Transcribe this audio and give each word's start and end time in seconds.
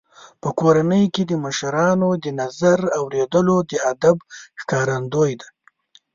په 0.41 0.49
کورنۍ 0.59 1.05
کې 1.13 1.23
د 1.29 1.33
مشرانو 1.45 2.09
د 2.23 2.25
نظر 2.41 2.79
اورېدل 2.99 3.47
د 3.69 3.71
ادب 3.91 4.17
ښکارندوی 4.61 5.31
دی. 5.41 5.49